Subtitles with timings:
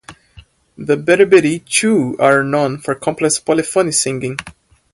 [0.79, 4.35] The Beriberi too are known for complex polyphony singing.